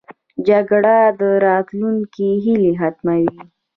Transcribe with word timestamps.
جګړه 0.47 0.97
د 1.19 1.21
راتلونکې 1.47 2.29
هیله 2.43 2.71
ختموي 2.79 3.29